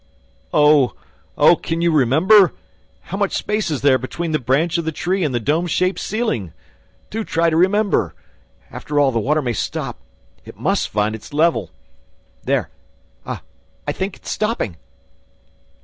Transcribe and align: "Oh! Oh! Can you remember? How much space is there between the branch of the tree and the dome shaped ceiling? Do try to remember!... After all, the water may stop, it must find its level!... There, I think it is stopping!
"Oh! 0.51 0.95
Oh! 1.37 1.55
Can 1.55 1.79
you 1.83 1.91
remember? 1.91 2.53
How 3.01 3.17
much 3.17 3.35
space 3.37 3.69
is 3.69 3.81
there 3.83 3.99
between 3.99 4.31
the 4.31 4.39
branch 4.39 4.79
of 4.79 4.85
the 4.85 4.91
tree 4.91 5.23
and 5.23 5.31
the 5.31 5.39
dome 5.39 5.67
shaped 5.67 5.99
ceiling? 5.99 6.53
Do 7.11 7.23
try 7.23 7.51
to 7.51 7.55
remember!... 7.55 8.15
After 8.71 8.99
all, 8.99 9.11
the 9.11 9.19
water 9.19 9.43
may 9.43 9.53
stop, 9.53 9.99
it 10.43 10.57
must 10.57 10.89
find 10.89 11.13
its 11.13 11.33
level!... 11.35 11.69
There, 12.43 12.71
I 13.27 13.91
think 13.91 14.15
it 14.15 14.25
is 14.25 14.31
stopping! 14.31 14.77